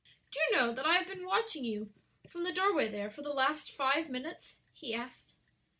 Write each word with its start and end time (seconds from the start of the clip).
"Do 0.31 0.39
you 0.39 0.55
know 0.57 0.73
that 0.73 0.83
I 0.87 0.95
have 0.97 1.05
been 1.05 1.27
watching 1.27 1.63
you 1.63 1.93
from 2.27 2.43
the 2.43 2.51
doorway 2.51 2.87
there 2.89 3.11
for 3.11 3.21
the 3.21 3.29
last 3.29 3.69
five 3.69 4.09
minutes?" 4.09 4.57
he 4.73 4.95
asked. 4.95 5.35